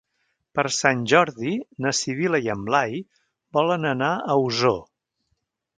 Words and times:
Per 0.59 0.63
Sant 0.75 1.03
Jordi 1.11 1.53
na 1.87 1.93
Sibil·la 1.97 2.41
i 2.47 2.49
en 2.55 2.65
Blai 2.71 2.99
volen 3.61 3.89
anar 3.95 4.13
a 4.37 4.41
Osor. 4.49 4.85